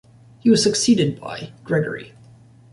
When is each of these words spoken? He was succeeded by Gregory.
He 0.39 0.49
was 0.49 0.63
succeeded 0.63 1.19
by 1.21 1.53
Gregory. 1.63 2.13